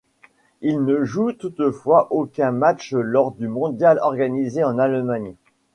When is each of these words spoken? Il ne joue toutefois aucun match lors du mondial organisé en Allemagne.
Il 0.61 0.83
ne 0.83 1.03
joue 1.03 1.31
toutefois 1.31 2.11
aucun 2.11 2.49
match 2.51 2.91
lors 2.95 3.33
du 3.33 3.47
mondial 3.47 3.99
organisé 4.01 4.63
en 4.63 4.79
Allemagne. 4.79 5.35